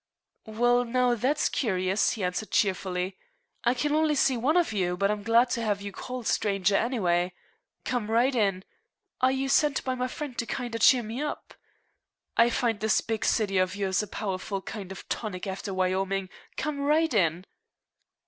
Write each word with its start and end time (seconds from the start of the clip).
"Well, 0.47 0.83
now, 0.83 1.13
that's 1.13 1.47
curious," 1.47 2.13
he 2.13 2.23
answered 2.23 2.49
cheerfully. 2.49 3.17
"I 3.63 3.75
can 3.75 3.91
only 3.91 4.15
see 4.15 4.35
one 4.35 4.57
of 4.57 4.73
you, 4.73 4.97
but 4.97 5.11
I'm 5.11 5.21
glad 5.21 5.51
to 5.51 5.61
have 5.61 5.79
you 5.79 5.91
call, 5.91 6.23
stranger, 6.23 6.75
anyway. 6.75 7.33
Come 7.85 8.09
right 8.09 8.33
in. 8.33 8.63
Are 9.21 9.31
you 9.31 9.47
sent 9.47 9.83
by 9.83 9.93
my 9.93 10.07
friend 10.07 10.35
to 10.39 10.47
kinder 10.47 10.79
cheer 10.79 11.03
me 11.03 11.21
up? 11.21 11.53
I 12.35 12.49
find 12.49 12.79
this 12.79 12.99
big 13.01 13.23
city 13.23 13.59
of 13.59 13.75
yours 13.75 14.01
a 14.01 14.07
powerful 14.07 14.63
kind 14.63 14.91
of 14.91 15.07
tonic 15.07 15.45
after 15.45 15.71
Wyoming. 15.71 16.29
Come 16.57 16.79
right 16.79 17.13
in." 17.13 17.45